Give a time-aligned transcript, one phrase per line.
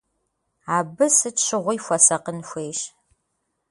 [0.77, 2.79] Абы сыт щыгъуи хуэсакъын хуейщ.